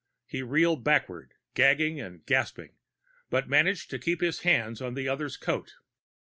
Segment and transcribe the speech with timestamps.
[0.25, 2.73] He reeled backward, gagging and gasping,
[3.29, 5.75] but managed to keep his hand on the other's coat.